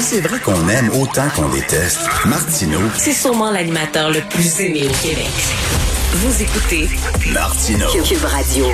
Si 0.00 0.06
c'est 0.06 0.20
vrai 0.22 0.40
qu'on 0.40 0.66
aime 0.70 0.88
autant 0.98 1.28
qu'on 1.36 1.50
déteste, 1.50 2.00
Martineau, 2.24 2.80
C'est 2.96 3.12
sûrement 3.12 3.50
l'animateur 3.50 4.10
le 4.10 4.20
plus 4.30 4.58
aimé 4.60 4.88
au 4.88 5.06
Québec. 5.06 5.28
Vous 6.14 6.42
écoutez 6.42 6.88
Martineau. 7.30 7.86
Cube 8.02 8.24
Radio. 8.24 8.64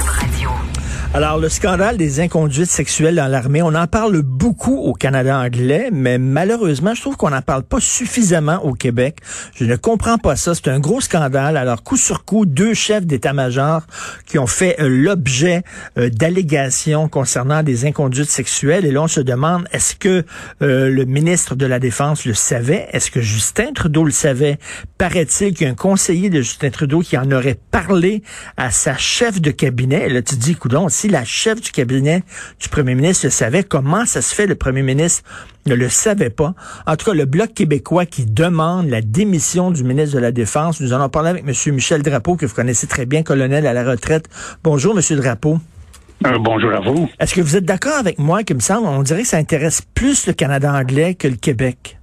Alors, 1.16 1.38
le 1.38 1.48
scandale 1.48 1.96
des 1.96 2.20
inconduites 2.20 2.68
sexuelles 2.68 3.14
dans 3.14 3.26
l'armée, 3.26 3.62
on 3.62 3.74
en 3.74 3.86
parle 3.86 4.20
beaucoup 4.20 4.76
au 4.76 4.92
Canada 4.92 5.38
anglais, 5.38 5.88
mais 5.90 6.18
malheureusement, 6.18 6.92
je 6.92 7.00
trouve 7.00 7.16
qu'on 7.16 7.30
n'en 7.30 7.40
parle 7.40 7.62
pas 7.62 7.80
suffisamment 7.80 8.62
au 8.66 8.74
Québec. 8.74 9.20
Je 9.54 9.64
ne 9.64 9.76
comprends 9.76 10.18
pas 10.18 10.36
ça. 10.36 10.54
C'est 10.54 10.68
un 10.68 10.78
gros 10.78 11.00
scandale. 11.00 11.56
Alors, 11.56 11.82
coup 11.82 11.96
sur 11.96 12.26
coup, 12.26 12.44
deux 12.44 12.74
chefs 12.74 13.06
d'état-major 13.06 13.80
qui 14.26 14.38
ont 14.38 14.46
fait 14.46 14.76
euh, 14.78 14.88
l'objet 14.90 15.62
euh, 15.96 16.10
d'allégations 16.10 17.08
concernant 17.08 17.62
des 17.62 17.86
inconduites 17.86 18.28
sexuelles. 18.28 18.84
Et 18.84 18.90
là, 18.90 19.00
on 19.00 19.08
se 19.08 19.22
demande, 19.22 19.66
est-ce 19.72 19.96
que 19.96 20.22
euh, 20.60 20.90
le 20.90 21.04
ministre 21.06 21.54
de 21.54 21.64
la 21.64 21.78
Défense 21.78 22.26
le 22.26 22.34
savait? 22.34 22.88
Est-ce 22.92 23.10
que 23.10 23.22
Justin 23.22 23.72
Trudeau 23.74 24.04
le 24.04 24.10
savait? 24.10 24.58
Paraît-il 24.98 25.54
qu'il 25.54 25.66
y 25.66 25.70
a 25.70 25.72
un 25.72 25.74
conseiller 25.74 26.28
de 26.28 26.42
Justin 26.42 26.68
Trudeau 26.68 27.00
qui 27.00 27.16
en 27.16 27.32
aurait 27.32 27.58
parlé 27.70 28.22
à 28.58 28.70
sa 28.70 28.98
chef 28.98 29.40
de 29.40 29.50
cabinet. 29.50 30.08
Et 30.08 30.10
là, 30.10 30.20
tu 30.20 30.34
te 30.34 30.40
dis, 30.40 30.56
coudonc, 30.56 30.90
si 30.90 31.05
la 31.08 31.24
chef 31.24 31.60
du 31.60 31.70
cabinet 31.70 32.22
du 32.60 32.68
premier 32.68 32.94
ministre 32.94 33.26
le 33.26 33.30
savait, 33.30 33.62
comment 33.62 34.04
ça 34.06 34.22
se 34.22 34.34
fait 34.34 34.46
le 34.46 34.54
premier 34.54 34.82
ministre 34.82 35.22
ne 35.66 35.74
le 35.74 35.88
savait 35.88 36.30
pas? 36.30 36.54
En 36.86 36.96
tout 36.96 37.06
cas, 37.06 37.14
le 37.14 37.24
Bloc 37.24 37.54
québécois 37.54 38.06
qui 38.06 38.26
demande 38.26 38.88
la 38.88 39.00
démission 39.00 39.70
du 39.70 39.84
ministre 39.84 40.16
de 40.16 40.20
la 40.20 40.32
Défense. 40.32 40.80
Nous 40.80 40.92
allons 40.92 41.08
parler 41.08 41.30
avec 41.30 41.44
M. 41.46 41.74
Michel 41.74 42.02
Drapeau, 42.02 42.36
que 42.36 42.46
vous 42.46 42.54
connaissez 42.54 42.86
très 42.86 43.06
bien, 43.06 43.22
colonel 43.22 43.66
à 43.66 43.72
la 43.72 43.84
retraite. 43.84 44.28
Bonjour, 44.62 44.96
M. 44.96 45.16
Drapeau. 45.18 45.58
Euh, 46.24 46.38
bonjour 46.40 46.72
à 46.72 46.80
vous. 46.80 47.10
Est-ce 47.20 47.34
que 47.34 47.40
vous 47.40 47.56
êtes 47.56 47.64
d'accord 47.64 47.98
avec 47.98 48.18
moi 48.18 48.42
qu'il 48.42 48.56
me 48.56 48.60
semble, 48.60 48.86
on 48.86 49.02
dirait 49.02 49.22
que 49.22 49.28
ça 49.28 49.36
intéresse 49.36 49.82
plus 49.94 50.26
le 50.26 50.32
Canada 50.32 50.72
anglais 50.72 51.14
que 51.14 51.28
le 51.28 51.36
Québec? 51.36 51.98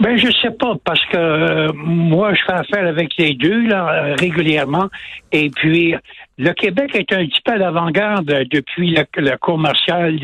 Ben 0.00 0.16
je 0.18 0.28
sais 0.42 0.50
pas 0.50 0.74
parce 0.84 1.04
que 1.06 1.16
euh, 1.16 1.72
moi 1.74 2.34
je 2.34 2.40
fais 2.46 2.52
affaire 2.52 2.86
avec 2.86 3.12
les 3.16 3.34
deux 3.34 3.66
là 3.68 3.88
euh, 3.88 4.14
régulièrement 4.18 4.88
et 5.32 5.50
puis 5.50 5.94
le 6.38 6.52
Québec 6.52 6.94
est 6.94 7.12
un 7.12 7.26
petit 7.26 7.40
peu 7.44 7.52
à 7.52 7.56
l'avant-garde 7.56 8.26
depuis 8.50 8.90
le, 8.90 9.04
le 9.16 9.36
cours 9.36 9.58
martial 9.58 10.18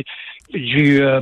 du 0.53 1.01
euh, 1.01 1.21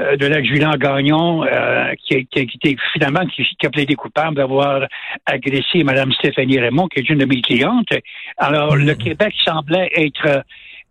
euh, 0.00 0.16
de 0.16 0.26
la 0.26 0.42
Julien 0.42 0.76
Gagnon 0.76 1.44
euh, 1.44 1.94
qui, 2.04 2.26
qui, 2.26 2.46
qui 2.46 2.76
finalement 2.92 3.24
qui, 3.26 3.42
qui 3.58 3.66
a 3.66 3.70
plaidé 3.70 3.94
coupable 3.94 4.36
d'avoir 4.36 4.86
agressé 5.24 5.82
Mme 5.82 6.12
Stéphanie 6.12 6.58
Raymond 6.58 6.88
qui 6.88 7.00
est 7.00 7.08
une 7.08 7.18
de 7.18 7.24
mes 7.24 7.40
clientes. 7.40 7.88
Alors 8.36 8.76
le 8.76 8.94
Québec 8.94 9.34
semblait 9.44 9.90
être 9.94 10.44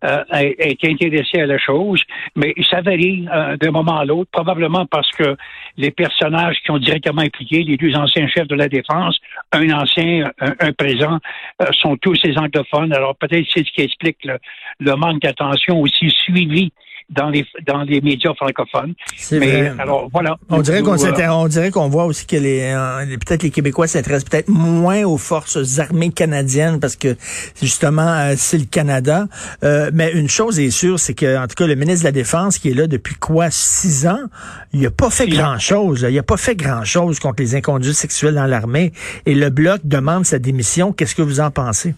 euh, 0.04 0.24
est 0.32 0.84
intéressé 0.84 1.40
à 1.40 1.46
la 1.46 1.58
chose, 1.58 2.02
mais 2.34 2.54
ça 2.70 2.80
varie 2.80 3.26
euh, 3.32 3.56
d'un 3.56 3.70
moment 3.70 3.98
à 3.98 4.04
l'autre, 4.04 4.30
probablement 4.30 4.86
parce 4.86 5.10
que 5.12 5.36
les 5.76 5.90
personnages 5.90 6.56
qui 6.64 6.70
ont 6.70 6.78
directement 6.78 7.22
impliqué, 7.22 7.62
les 7.62 7.76
deux 7.76 7.94
anciens 7.94 8.28
chefs 8.28 8.48
de 8.48 8.54
la 8.54 8.68
défense, 8.68 9.18
un 9.52 9.70
ancien, 9.70 10.30
un, 10.40 10.54
un 10.60 10.72
présent, 10.72 11.18
euh, 11.62 11.66
sont 11.80 11.96
tous 11.96 12.14
ces 12.16 12.36
anglophones. 12.36 12.92
Alors 12.92 13.16
peut-être 13.16 13.46
c'est 13.52 13.64
ce 13.66 13.72
qui 13.72 13.82
explique 13.82 14.18
le, 14.24 14.38
le 14.80 14.94
manque 14.96 15.20
d'attention 15.22 15.80
aussi 15.80 16.10
suivi 16.10 16.72
dans 17.08 17.28
les 17.28 17.46
dans 17.66 17.82
les 17.82 18.00
médias 18.00 18.34
francophones. 18.34 18.94
C'est 19.16 19.38
Mais 19.38 19.68
vrai. 19.68 19.74
alors 19.78 20.08
voilà. 20.12 20.36
On 20.48 20.60
dirait 20.60 20.82
qu'on 20.82 20.98
euh, 21.02 21.28
on 21.30 21.46
dirait 21.46 21.70
qu'on 21.70 21.88
voit 21.88 22.04
aussi 22.04 22.26
que 22.26 22.36
les, 22.36 22.62
euh, 22.74 23.04
les- 23.04 23.16
peut-être 23.16 23.42
les 23.44 23.50
Québécois 23.50 23.86
s'intéressent 23.86 24.28
peut-être 24.28 24.48
moins 24.48 25.04
aux 25.04 25.16
forces 25.16 25.78
armées 25.78 26.10
canadiennes 26.10 26.80
parce 26.80 26.96
que 26.96 27.16
justement 27.62 28.08
euh, 28.08 28.34
c'est 28.36 28.58
le 28.58 28.64
Canada. 28.64 29.26
Euh, 29.62 29.90
mais 29.94 30.12
une 30.12 30.28
chose 30.28 30.58
est 30.58 30.70
sûre, 30.70 30.98
c'est 30.98 31.14
que 31.14 31.38
en 31.38 31.46
tout 31.46 31.54
cas 31.54 31.66
le 31.66 31.76
ministre 31.76 32.00
de 32.02 32.08
la 32.08 32.12
Défense 32.12 32.58
qui 32.58 32.70
est 32.70 32.74
là 32.74 32.86
depuis 32.88 33.14
quoi 33.14 33.50
six 33.50 34.06
ans, 34.06 34.24
il 34.72 34.84
a 34.84 34.90
pas 34.90 35.10
fait 35.10 35.28
grand 35.28 35.58
chose. 35.58 36.06
Il 36.10 36.18
a 36.18 36.22
pas 36.24 36.36
fait 36.36 36.56
grand 36.56 36.84
chose 36.84 37.20
contre 37.20 37.40
les 37.42 37.54
inconduites 37.54 37.94
sexuelles 37.94 38.34
dans 38.34 38.46
l'armée. 38.46 38.92
Et 39.26 39.34
le 39.34 39.50
bloc 39.50 39.80
demande 39.84 40.24
sa 40.26 40.38
démission. 40.38 40.92
Qu'est-ce 40.92 41.14
que 41.14 41.22
vous 41.22 41.40
en 41.40 41.50
pensez? 41.50 41.94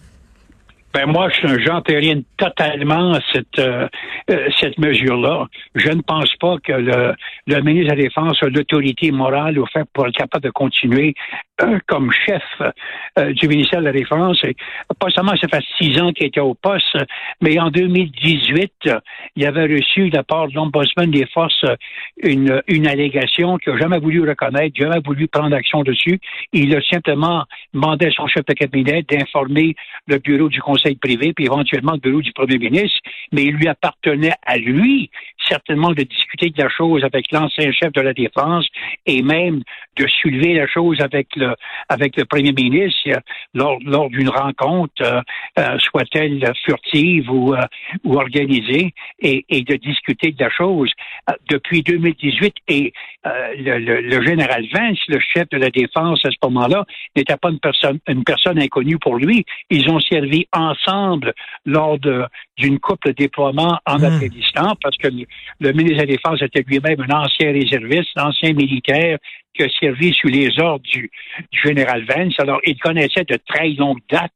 Ben 0.93 1.05
moi, 1.05 1.29
je 1.29 1.59
j'entérine 1.59 2.23
totalement 2.37 3.13
cette 3.31 3.59
euh, 3.59 3.87
euh, 4.31 4.49
cette 4.59 4.77
mesure-là. 4.79 5.47
Je 5.75 5.89
ne 5.89 6.01
pense 6.01 6.33
pas 6.39 6.55
que 6.63 6.71
le, 6.71 7.13
le 7.45 7.61
ministre 7.61 7.93
de 7.93 7.97
la 7.97 8.03
Défense 8.03 8.41
a 8.41 8.47
l'autorité 8.47 9.11
morale 9.11 9.59
au 9.59 9.65
fait 9.67 9.85
pour 9.93 10.07
être 10.07 10.15
capable 10.15 10.43
de 10.45 10.49
continuer 10.49 11.13
comme 11.87 12.11
chef 12.11 12.43
euh, 13.17 13.33
du 13.33 13.47
ministère 13.47 13.79
de 13.79 13.85
la 13.85 13.91
Défense. 13.91 14.39
Et 14.43 14.55
pas 14.99 15.09
seulement 15.09 15.33
ça 15.35 15.47
fait 15.47 15.63
six 15.77 15.99
ans 15.99 16.11
qu'il 16.11 16.27
était 16.27 16.39
au 16.39 16.53
poste, 16.53 16.97
mais 17.41 17.59
en 17.59 17.69
2018, 17.69 18.71
euh, 18.87 18.99
il 19.35 19.45
avait 19.45 19.65
reçu 19.65 20.09
de 20.09 20.17
la 20.17 20.23
part 20.23 20.47
de 20.47 20.53
l'ombudsman 20.53 21.11
des 21.11 21.25
forces 21.27 21.63
euh, 21.65 21.75
une, 22.23 22.61
une 22.67 22.87
allégation 22.87 23.57
qu'il 23.57 23.73
n'a 23.73 23.79
jamais 23.79 23.99
voulu 23.99 24.27
reconnaître, 24.27 24.75
jamais 24.75 24.99
voulu 25.05 25.27
prendre 25.27 25.55
action 25.55 25.83
dessus. 25.83 26.19
Il 26.53 26.75
a 26.75 26.81
simplement 26.81 27.45
demandé 27.73 28.07
à 28.07 28.11
son 28.11 28.27
chef 28.27 28.45
de 28.45 28.53
cabinet 28.53 29.03
d'informer 29.09 29.75
le 30.07 30.17
bureau 30.17 30.49
du 30.49 30.61
conseil 30.61 30.95
privé, 30.95 31.33
puis 31.33 31.45
éventuellement 31.45 31.93
le 31.93 31.99
bureau 31.99 32.21
du 32.21 32.31
premier 32.31 32.57
ministre, 32.57 32.99
mais 33.31 33.43
il 33.43 33.55
lui 33.55 33.67
appartenait 33.67 34.33
à 34.45 34.57
lui 34.57 35.09
certainement 35.49 35.91
de 35.91 36.03
discuter 36.03 36.49
de 36.51 36.61
la 36.63 36.69
chose 36.69 37.03
avec 37.03 37.31
l'ancien 37.31 37.71
chef 37.71 37.91
de 37.93 38.01
la 38.01 38.13
défense 38.13 38.67
et 39.05 39.21
même 39.21 39.61
de 39.97 40.07
soulever 40.21 40.53
la 40.53 40.67
chose 40.67 40.99
avec 41.01 41.27
le 41.35 41.55
avec 41.89 42.15
le 42.17 42.25
premier 42.25 42.51
ministre 42.53 42.99
euh, 43.07 43.17
lors, 43.53 43.77
lors 43.83 44.09
d'une 44.09 44.29
rencontre, 44.29 45.01
euh, 45.01 45.21
euh, 45.57 45.77
soit-elle 45.79 46.51
furtive 46.65 47.29
ou, 47.31 47.53
euh, 47.53 47.61
ou 48.03 48.15
organisée, 48.17 48.93
et, 49.19 49.45
et 49.49 49.61
de 49.63 49.75
discuter 49.75 50.31
de 50.31 50.43
la 50.43 50.49
chose. 50.49 50.91
Euh, 51.29 51.33
depuis 51.49 51.81
2018, 51.81 52.53
et 52.67 52.93
euh, 53.25 53.53
le, 53.57 53.79
le- 53.79 54.01
le 54.01 54.21
général 54.25 54.65
Vance, 54.73 54.99
le 55.07 55.19
chef 55.19 55.49
de 55.49 55.57
la 55.57 55.69
défense 55.69 56.23
à 56.25 56.29
ce 56.31 56.37
moment-là, 56.43 56.85
n'était 57.15 57.35
pas 57.37 57.49
une 57.49 57.59
personne, 57.59 57.99
une 58.07 58.23
personne 58.23 58.59
inconnue 58.59 58.97
pour 58.99 59.15
lui. 59.17 59.43
Ils 59.69 59.89
ont 59.89 59.99
servi 59.99 60.47
ensemble 60.53 61.33
lors 61.65 61.97
de- 61.99 62.25
d'une 62.57 62.79
coupe 62.79 63.05
de 63.05 63.11
déploiement 63.11 63.79
en 63.85 63.99
Hmm. 63.99 64.03
Afghanistan, 64.05 64.75
parce 64.81 64.97
que 64.97 65.07
le, 65.59 65.71
ministre 65.71 65.97
de 65.97 66.01
la 66.01 66.05
Défense 66.05 66.41
était 66.41 66.63
lui-même 66.67 67.01
un 67.01 67.23
ancien 67.23 67.51
réserviste, 67.51 68.09
un 68.15 68.29
ancien 68.29 68.53
militaire 68.53 69.17
qui 69.59 69.65
a 69.65 69.69
servi 69.79 70.13
sous 70.13 70.27
les 70.27 70.59
ordres 70.59 70.85
du, 70.85 71.11
général 71.51 72.05
Vance. 72.05 72.33
Alors, 72.39 72.59
il 72.65 72.77
connaissait 72.77 73.25
de 73.25 73.37
très 73.47 73.69
longue 73.69 73.99
date. 74.09 74.31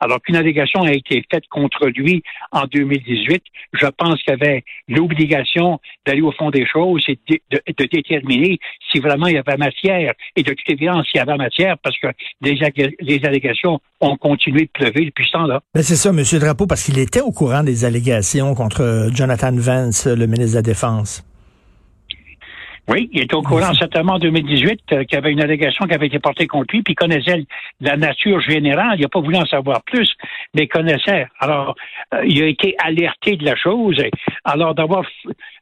Alors 0.00 0.20
qu'une 0.22 0.36
allégation 0.36 0.82
a 0.82 0.92
été 0.92 1.24
faite 1.30 1.44
contre 1.48 1.88
lui 1.88 2.22
en 2.52 2.64
2018, 2.64 3.42
je 3.72 3.86
pense 3.86 4.22
qu'il 4.22 4.32
avait 4.32 4.64
l'obligation 4.88 5.80
d'aller 6.06 6.22
au 6.22 6.32
fond 6.32 6.50
des 6.50 6.66
choses 6.66 7.04
et 7.08 7.18
de, 7.28 7.86
déterminer 7.86 8.58
si 8.90 9.00
vraiment 9.00 9.26
il 9.26 9.34
y 9.34 9.38
avait 9.38 9.56
matière. 9.56 10.14
Et 10.36 10.42
de 10.42 10.52
toute 10.52 10.68
évidence, 10.68 11.06
il 11.14 11.18
y 11.18 11.20
avait 11.20 11.36
matière 11.36 11.76
parce 11.78 11.98
que 11.98 12.08
les 12.40 13.24
allégations 13.24 13.80
ont 14.00 14.16
continué 14.16 14.62
de 14.62 14.70
pleuver 14.72 15.06
depuis 15.06 15.26
ce 15.26 15.32
temps-là. 15.32 15.60
Ben 15.74 15.82
c'est 15.82 15.96
ça, 15.96 16.10
M. 16.10 16.22
Drapeau, 16.40 16.66
parce 16.66 16.84
qu'il 16.84 16.98
était 16.98 17.20
au 17.20 17.32
courant 17.32 17.62
des 17.62 17.84
allégations 17.84 18.54
contre 18.54 18.82
euh, 18.82 19.10
Jonathan 19.12 19.52
Vance, 19.52 20.06
le 20.06 20.26
ministre 20.26 20.52
de 20.52 20.56
la 20.56 20.62
Défense. 20.62 21.24
Oui, 22.94 23.10
il 23.12 23.22
était 23.22 23.34
au 23.34 23.42
courant 23.42 23.74
certainement 23.74 24.14
en 24.14 24.18
2018 24.20 24.80
euh, 24.92 25.02
qu'il 25.02 25.16
y 25.16 25.16
avait 25.16 25.32
une 25.32 25.42
allégation 25.42 25.84
qui 25.84 25.94
avait 25.94 26.06
été 26.06 26.20
portée 26.20 26.46
contre 26.46 26.72
lui, 26.72 26.82
puis 26.84 26.92
il 26.92 26.94
connaissait 26.94 27.44
la 27.80 27.96
nature 27.96 28.38
générale. 28.40 28.94
Il 28.98 29.02
n'a 29.02 29.08
pas 29.08 29.18
voulu 29.18 29.34
en 29.34 29.46
savoir 29.46 29.82
plus, 29.82 30.14
mais 30.54 30.62
il 30.62 30.68
connaissait. 30.68 31.26
Alors, 31.40 31.74
euh, 32.14 32.24
il 32.24 32.40
a 32.40 32.46
été 32.46 32.76
alerté 32.78 33.36
de 33.36 33.44
la 33.44 33.56
chose. 33.56 33.98
Et 33.98 34.12
alors, 34.44 34.76
d'avoir 34.76 35.04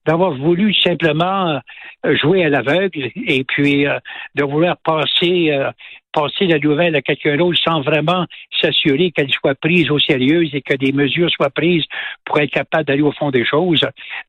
d'avoir 0.06 0.32
voulu 0.32 0.75
simplement 0.75 1.61
euh, 2.05 2.17
jouer 2.17 2.44
à 2.44 2.49
l'aveugle 2.49 3.11
et 3.14 3.44
puis 3.44 3.87
euh, 3.87 3.99
de 4.34 4.44
vouloir 4.44 4.76
passer 4.79 5.50
euh, 5.52 5.70
passer 6.12 6.46
la 6.46 6.58
nouvelle 6.58 6.94
à 6.96 7.02
quelqu'un 7.02 7.36
d'autre 7.36 7.58
sans 7.64 7.80
vraiment 7.80 8.26
s'assurer 8.60 9.10
qu'elle 9.10 9.30
soit 9.30 9.54
prise 9.54 9.90
au 9.90 9.98
sérieux 9.98 10.44
et 10.52 10.60
que 10.60 10.74
des 10.74 10.92
mesures 10.92 11.30
soient 11.30 11.50
prises 11.50 11.84
pour 12.24 12.38
être 12.40 12.50
capable 12.50 12.84
d'aller 12.84 13.02
au 13.02 13.12
fond 13.12 13.30
des 13.30 13.44
choses, 13.44 13.82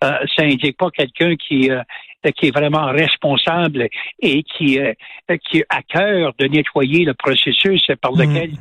euh, 0.04 0.12
ça 0.36 0.44
indique 0.44 0.78
pas 0.78 0.90
quelqu'un 0.92 1.36
qui 1.36 1.70
euh, 1.70 1.82
qui 2.38 2.48
est 2.48 2.56
vraiment 2.56 2.86
responsable 2.86 3.90
et 4.22 4.44
qui, 4.44 4.80
qui 5.50 5.62
a 5.64 5.76
à 5.76 5.82
cœur 5.82 6.34
de 6.40 6.46
nettoyer 6.46 7.04
le 7.04 7.14
processus 7.14 7.86
par 8.02 8.14
lequel 8.14 8.52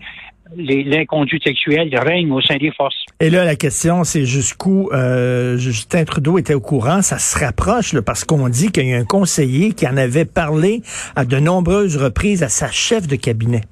l'inconduite 0.57 1.45
sexuelle 1.45 1.91
règne 1.99 2.31
au 2.33 2.41
sein 2.41 2.57
des 2.57 2.71
forces. 2.71 3.05
Et 3.21 3.31
là, 3.31 3.45
la 3.45 3.57
question, 3.57 4.05
c'est 4.05 4.25
jusqu'où 4.25 4.91
euh, 4.93 5.57
Justin 5.57 6.05
Trudeau 6.05 6.39
était 6.39 6.55
au 6.55 6.61
courant. 6.61 7.03
Ça 7.03 7.19
se 7.19 7.39
rapproche 7.39 7.99
parce 8.01 8.25
qu'on 8.25 8.49
dit 8.49 8.71
qu'il 8.71 8.89
y 8.89 8.95
a 8.95 8.99
un 8.99 9.05
conseiller 9.05 9.73
qui 9.73 9.87
en 9.87 9.97
avait 9.97 10.25
parlé 10.25 10.83
à 11.17 11.25
de 11.25 11.39
nombreuses 11.39 11.97
reprises 11.97 12.43
à 12.43 12.49
sa 12.49 12.71
chef 12.71 13.07
de 13.07 13.17
cabinet. 13.17 13.63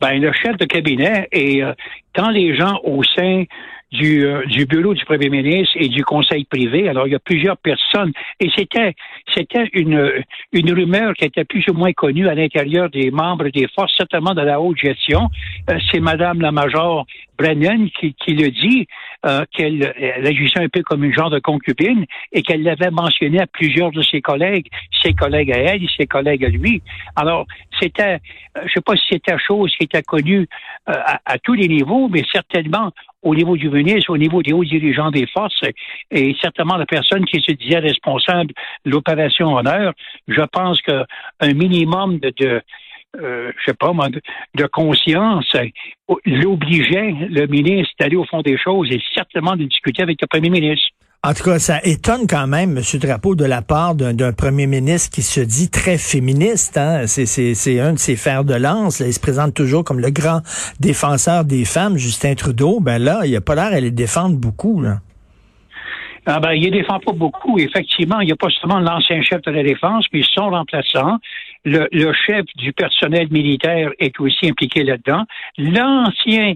Ben, 0.00 0.18
le 0.18 0.32
chef 0.32 0.56
de 0.56 0.64
cabinet 0.64 1.28
et 1.30 1.62
euh, 1.62 1.74
quand 2.14 2.30
les 2.30 2.56
gens 2.56 2.80
au 2.84 3.02
sein 3.04 3.44
du, 3.92 4.24
euh, 4.24 4.44
du 4.46 4.66
bureau 4.66 4.94
du 4.94 5.04
premier 5.04 5.28
ministre 5.28 5.74
et 5.76 5.88
du 5.88 6.04
conseil 6.04 6.44
privé. 6.44 6.88
Alors, 6.88 7.06
il 7.06 7.12
y 7.12 7.16
a 7.16 7.20
plusieurs 7.20 7.56
personnes. 7.56 8.12
Et 8.38 8.50
c'était, 8.56 8.94
c'était 9.34 9.68
une, 9.72 10.12
une 10.52 10.72
rumeur 10.72 11.14
qui 11.14 11.24
était 11.24 11.44
plus 11.44 11.64
ou 11.68 11.74
moins 11.74 11.92
connue 11.92 12.28
à 12.28 12.34
l'intérieur 12.34 12.88
des 12.90 13.10
membres 13.10 13.48
des 13.48 13.66
forces, 13.74 13.92
certainement 13.96 14.34
de 14.34 14.42
la 14.42 14.60
haute 14.60 14.78
gestion. 14.78 15.28
Euh, 15.68 15.78
c'est 15.90 16.00
Madame 16.00 16.40
la 16.40 16.52
Major 16.52 17.06
Brennan 17.38 17.88
qui, 17.98 18.14
qui 18.14 18.34
le 18.34 18.50
dit, 18.50 18.86
euh, 19.26 19.44
qu'elle 19.52 19.92
elle 19.98 20.26
agissait 20.26 20.60
un 20.60 20.68
peu 20.68 20.82
comme 20.82 21.04
une 21.04 21.12
genre 21.12 21.30
de 21.30 21.38
concubine 21.38 22.04
et 22.32 22.42
qu'elle 22.42 22.62
l'avait 22.62 22.90
mentionné 22.90 23.40
à 23.40 23.46
plusieurs 23.46 23.90
de 23.90 24.02
ses 24.02 24.20
collègues, 24.20 24.68
ses 25.02 25.12
collègues 25.12 25.52
à 25.52 25.58
elle 25.58 25.84
et 25.84 25.90
ses 25.96 26.06
collègues 26.06 26.44
à 26.44 26.48
lui. 26.48 26.82
Alors, 27.16 27.46
c'était, 27.80 28.18
je 28.64 28.72
sais 28.72 28.80
pas 28.80 28.96
si 28.96 29.04
c'était 29.10 29.38
chose 29.38 29.74
qui 29.76 29.84
était 29.84 30.02
connue 30.02 30.48
à, 30.86 31.20
à 31.24 31.38
tous 31.38 31.54
les 31.54 31.68
niveaux, 31.68 32.08
mais 32.08 32.22
certainement 32.32 32.92
au 33.22 33.34
niveau 33.34 33.56
du 33.56 33.68
ministre, 33.68 34.10
au 34.10 34.16
niveau 34.16 34.42
des 34.42 34.52
hauts 34.52 34.64
dirigeants 34.64 35.10
des 35.10 35.26
forces, 35.26 35.62
et 36.10 36.34
certainement 36.40 36.76
la 36.76 36.86
personne 36.86 37.24
qui 37.26 37.40
se 37.40 37.52
disait 37.52 37.78
responsable 37.78 38.52
de 38.84 38.90
l'opération 38.90 39.54
honneur, 39.54 39.92
je 40.28 40.42
pense 40.52 40.80
qu'un 40.80 41.52
minimum 41.54 42.18
de, 42.18 42.32
de 42.38 42.62
euh, 43.18 43.50
je 43.58 43.70
sais 43.70 43.74
pas 43.74 43.92
de, 44.54 44.66
conscience 44.66 45.52
l'obligeait, 46.26 47.14
le 47.28 47.46
ministre, 47.46 47.92
d'aller 47.98 48.16
au 48.16 48.24
fond 48.24 48.42
des 48.42 48.56
choses 48.56 48.88
et 48.90 49.00
certainement 49.14 49.56
de 49.56 49.64
discuter 49.64 50.02
avec 50.02 50.20
le 50.20 50.26
premier 50.26 50.50
ministre. 50.50 50.86
En 51.22 51.34
tout 51.34 51.44
cas, 51.44 51.58
ça 51.58 51.80
étonne 51.84 52.26
quand 52.26 52.46
même, 52.46 52.78
M. 52.78 52.98
Drapeau, 52.98 53.34
de 53.34 53.44
la 53.44 53.60
part 53.60 53.94
d'un 53.94 54.32
premier 54.32 54.66
ministre 54.66 55.14
qui 55.14 55.20
se 55.20 55.40
dit 55.40 55.68
très 55.68 55.98
féministe. 55.98 56.78
Hein? 56.78 57.06
C'est 57.06 57.80
un 57.80 57.92
de 57.92 57.98
ses 57.98 58.16
fers 58.16 58.42
de 58.42 58.54
lance. 58.54 59.00
Il 59.00 59.12
se 59.12 59.20
présente 59.20 59.52
toujours 59.52 59.84
comme 59.84 60.00
le 60.00 60.10
grand 60.10 60.40
défenseur 60.80 61.44
des 61.44 61.66
femmes, 61.66 61.98
Justin 61.98 62.34
Trudeau. 62.36 62.80
Ben 62.80 63.02
là, 63.02 63.26
il 63.26 63.36
a 63.36 63.42
pas 63.42 63.54
l'air 63.54 63.66
à 63.66 63.80
les 63.80 63.90
défendre 63.90 64.36
beaucoup. 64.36 64.80
Là. 64.80 65.00
Ah 66.24 66.40
ben, 66.40 66.52
il 66.52 66.64
ne 66.64 66.70
défend 66.70 67.00
pas 67.00 67.12
beaucoup. 67.12 67.58
Effectivement, 67.58 68.20
il 68.20 68.26
n'y 68.26 68.32
a 68.32 68.36
pas 68.36 68.48
seulement 68.50 68.78
l'ancien 68.78 69.20
chef 69.22 69.42
de 69.42 69.50
la 69.50 69.62
défense, 69.62 70.06
mais 70.12 70.22
son 70.34 70.48
remplaçant. 70.50 71.18
Le, 71.64 71.88
le 71.92 72.12
chef 72.12 72.46
du 72.56 72.72
personnel 72.72 73.28
militaire 73.30 73.90
est 73.98 74.18
aussi 74.18 74.48
impliqué 74.48 74.82
là-dedans. 74.82 75.24
L'ancien 75.58 76.54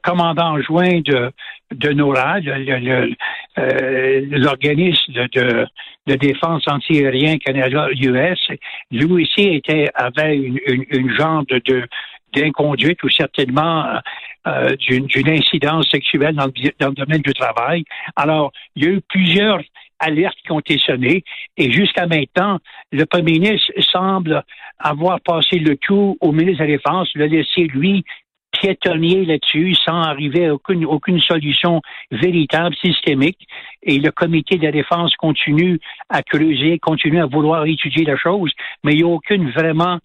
commandant 0.00 0.60
joint 0.60 1.00
de, 1.00 1.30
de 1.72 1.90
NORAD, 1.90 2.46
euh, 2.48 4.26
l'organisme 4.30 5.12
de, 5.12 5.66
de, 6.06 6.14
défense 6.14 6.66
antiaérien 6.66 7.38
Canada-US, 7.38 8.48
lui 8.90 9.04
aussi 9.04 9.48
était, 9.48 9.88
avait 9.94 10.36
une, 10.36 10.58
une, 10.66 11.10
genre 11.16 11.44
de, 11.46 11.86
d'inconduite 12.34 13.02
ou 13.02 13.10
certainement 13.10 14.00
euh, 14.46 14.74
d'une 14.76 15.28
incidence 15.28 15.88
sexuelle 15.90 16.34
dans 16.34 16.46
le, 16.46 16.52
dans 16.78 16.88
le 16.88 16.94
domaine 16.94 17.22
du 17.22 17.32
travail. 17.34 17.84
Alors, 18.16 18.52
il 18.76 18.84
y 18.84 18.88
a 18.88 18.90
eu 18.92 19.00
plusieurs 19.08 19.60
alertes 20.02 20.36
qui 20.44 20.52
ont 20.52 20.60
été 20.60 20.78
sonnées 20.78 21.24
et 21.56 21.72
jusqu'à 21.72 22.06
maintenant, 22.06 22.58
le 22.90 23.06
premier 23.06 23.38
ministre 23.38 23.72
semble 23.90 24.42
avoir 24.78 25.20
passé 25.20 25.58
le 25.58 25.76
tout 25.76 26.16
au 26.20 26.32
ministre 26.32 26.64
de 26.64 26.70
la 26.70 26.76
Défense, 26.76 27.08
le 27.14 27.26
laisser 27.26 27.64
lui 27.64 28.04
piétonnier 28.52 29.24
là-dessus 29.24 29.74
sans 29.74 30.02
arriver 30.02 30.46
à 30.46 30.54
aucune, 30.54 30.84
aucune 30.84 31.20
solution 31.20 31.80
véritable, 32.10 32.74
systémique. 32.76 33.46
Et 33.82 33.98
le 33.98 34.10
comité 34.10 34.58
de 34.58 34.64
la 34.64 34.72
défense 34.72 35.16
continue 35.16 35.80
à 36.08 36.22
creuser, 36.22 36.78
continue 36.78 37.20
à 37.20 37.26
vouloir 37.26 37.64
étudier 37.66 38.04
la 38.04 38.16
chose, 38.16 38.52
mais 38.84 38.92
il 38.92 38.98
n'y 38.98 39.02
a 39.02 39.06
aucune 39.06 39.50
vraiment 39.50 39.98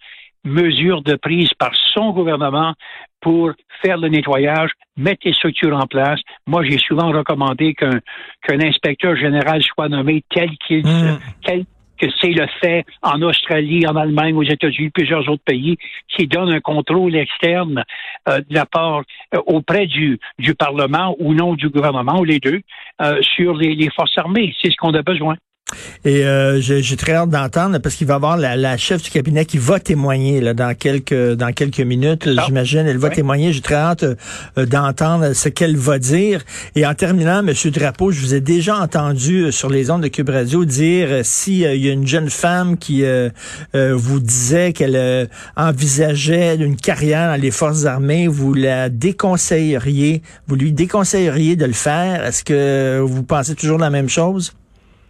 mesure 0.44 1.02
de 1.02 1.14
prise 1.14 1.50
par 1.58 1.72
son 1.94 2.10
gouvernement 2.10 2.74
pour 3.20 3.52
faire 3.82 3.98
le 3.98 4.08
nettoyage, 4.08 4.70
mettre 4.96 5.22
les 5.24 5.32
structures 5.32 5.76
en 5.76 5.86
place. 5.86 6.20
Moi, 6.46 6.64
j'ai 6.64 6.78
souvent 6.78 7.10
recommandé 7.10 7.74
qu'un 7.74 8.00
qu'un 8.46 8.60
inspecteur 8.60 9.16
général 9.16 9.62
soit 9.62 9.88
nommé 9.88 10.22
tel 10.30 10.50
qu'il 10.66 10.86
mmh 10.86 11.18
que 11.98 12.06
c'est 12.20 12.30
le 12.30 12.46
fait 12.60 12.84
en 13.02 13.20
Australie, 13.22 13.86
en 13.86 13.96
Allemagne, 13.96 14.34
aux 14.34 14.42
États-Unis, 14.42 14.90
plusieurs 14.90 15.28
autres 15.28 15.42
pays, 15.44 15.76
qui 16.08 16.26
donne 16.26 16.50
un 16.50 16.60
contrôle 16.60 17.14
externe 17.16 17.84
euh, 18.28 18.38
de 18.38 18.54
la 18.54 18.66
part 18.66 19.02
euh, 19.34 19.40
auprès 19.46 19.86
du, 19.86 20.18
du 20.38 20.54
Parlement 20.54 21.16
ou 21.18 21.34
non 21.34 21.54
du 21.54 21.68
gouvernement, 21.68 22.20
ou 22.20 22.24
les 22.24 22.38
deux, 22.38 22.60
euh, 23.02 23.20
sur 23.22 23.54
les, 23.54 23.74
les 23.74 23.90
forces 23.90 24.16
armées. 24.16 24.54
C'est 24.62 24.70
ce 24.70 24.76
qu'on 24.76 24.94
a 24.94 25.02
besoin. 25.02 25.36
Et 26.04 26.24
euh, 26.24 26.60
j'ai 26.60 26.96
très 26.96 27.12
hâte 27.12 27.30
d'entendre 27.30 27.78
parce 27.78 27.94
qu'il 27.94 28.06
va 28.06 28.14
y 28.14 28.16
avoir 28.16 28.36
la, 28.36 28.76
chef 28.76 29.02
du 29.02 29.10
cabinet 29.10 29.44
qui 29.44 29.58
va 29.58 29.80
témoigner 29.80 30.40
là, 30.40 30.54
dans 30.54 30.74
quelques 30.74 31.34
dans 31.34 31.52
quelques 31.52 31.80
minutes. 31.80 32.28
J'imagine, 32.46 32.86
elle 32.86 32.98
va 32.98 33.10
témoigner. 33.10 33.52
J'ai 33.52 33.60
très 33.60 33.74
hâte 33.74 34.04
euh, 34.04 34.66
d'entendre 34.66 35.32
ce 35.32 35.48
qu'elle 35.48 35.76
va 35.76 35.98
dire. 35.98 36.42
Et 36.74 36.86
en 36.86 36.94
terminant, 36.94 37.42
Monsieur 37.42 37.70
Drapeau, 37.70 38.10
je 38.10 38.20
vous 38.20 38.34
ai 38.34 38.40
déjà 38.40 38.76
entendu 38.76 39.44
euh, 39.44 39.50
sur 39.50 39.68
les 39.68 39.90
ondes 39.90 40.02
de 40.02 40.08
Cube 40.08 40.28
Radio 40.28 40.64
dire 40.64 41.08
euh, 41.10 41.20
s'il 41.24 41.58
y 41.58 41.88
a 41.88 41.92
une 41.92 42.06
jeune 42.06 42.30
femme 42.30 42.76
qui 42.76 43.04
vous 43.74 44.20
disait 44.20 44.72
qu'elle 44.72 45.28
envisageait 45.56 46.56
une 46.56 46.76
carrière 46.76 47.30
dans 47.30 47.40
les 47.40 47.50
forces 47.50 47.84
armées, 47.84 48.26
vous 48.26 48.54
la 48.54 48.88
déconseilleriez, 48.88 50.22
vous 50.46 50.56
lui 50.56 50.72
déconseilleriez 50.72 51.56
de 51.56 51.64
le 51.64 51.72
faire? 51.72 52.24
Est-ce 52.24 52.44
que 52.44 53.00
vous 53.00 53.22
pensez 53.22 53.54
toujours 53.54 53.78
la 53.78 53.90
même 53.90 54.08
chose? 54.08 54.52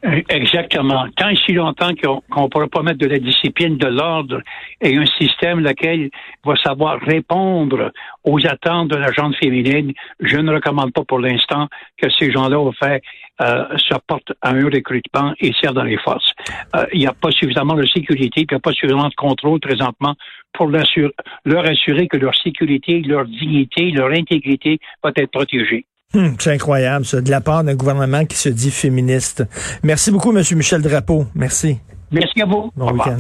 Exactement. 0.03 1.07
Tant 1.17 1.29
et 1.29 1.37
si 1.45 1.53
longtemps 1.53 1.91
qu'on 2.01 2.43
ne 2.45 2.49
pourra 2.49 2.69
pas 2.69 2.83
mettre 2.83 2.99
de 2.99 3.09
la 3.09 3.19
discipline, 3.19 3.77
de 3.77 3.89
l'ordre 3.89 4.41
et 4.81 4.97
un 4.97 5.07
système 5.07 5.61
lequel 5.61 6.11
va 6.45 6.55
savoir 6.57 7.01
répondre 7.01 7.91
aux 8.23 8.47
attentes 8.47 8.89
de 8.89 8.97
la 8.97 9.11
gente 9.13 9.35
féminine, 9.37 9.93
je 10.21 10.37
ne 10.37 10.53
recommande 10.53 10.93
pas 10.93 11.03
pour 11.05 11.19
l'instant 11.19 11.67
que 12.01 12.09
ces 12.11 12.31
gens-là 12.31 12.61
au 12.61 12.71
fait 12.73 13.03
euh, 13.41 13.65
se 13.77 13.95
portent 14.07 14.33
à 14.41 14.51
un 14.51 14.65
recrutement 14.65 15.35
et 15.41 15.53
servent 15.61 15.75
dans 15.75 15.83
les 15.83 15.99
forces. 15.99 16.33
Euh, 16.77 16.87
il 16.93 17.01
n'y 17.01 17.07
a 17.07 17.13
pas 17.13 17.33
suffisamment 17.33 17.75
de 17.75 17.87
sécurité, 17.87 18.43
il 18.43 18.47
n'y 18.51 18.57
a 18.57 18.61
pas 18.61 18.73
suffisamment 18.73 19.09
de 19.09 19.15
contrôle 19.15 19.59
présentement 19.59 20.15
pour 20.53 20.69
leur 20.69 21.65
assurer 21.67 22.09
que 22.09 22.17
leur 22.17 22.35
sécurité, 22.37 23.01
leur 23.01 23.25
dignité, 23.27 23.91
leur 23.91 24.11
intégrité 24.11 24.79
va 25.03 25.11
être 25.15 25.31
protégée. 25.31 25.85
Hmm, 26.15 26.29
c'est 26.39 26.53
incroyable, 26.53 27.05
ça, 27.05 27.21
de 27.21 27.31
la 27.31 27.43
part 27.43 27.65
d'un 27.65 27.75
gouvernement 27.75 28.25
qui 28.25 28.37
se 28.37 28.49
dit 28.49 28.71
féministe. 28.71 29.45
Merci 29.83 30.11
beaucoup, 30.11 30.35
M. 30.37 30.43
Michel 30.57 30.81
Drapeau. 30.81 31.27
Merci. 31.35 31.79
Merci 32.11 32.41
à 32.41 32.47
vous. 32.47 32.71
Bon 32.77 32.93
week-end. 32.93 33.17